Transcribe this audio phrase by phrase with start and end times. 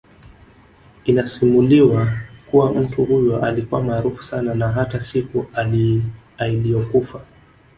[1.05, 2.07] Inasimuliwa
[2.51, 5.45] kuwa mtu huyo alikuwa maaraufu sana na hata siku
[6.37, 7.21] ailiyokufa